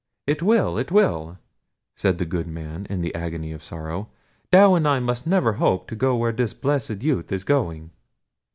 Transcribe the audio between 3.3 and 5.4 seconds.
of sorrow. "Thou and I must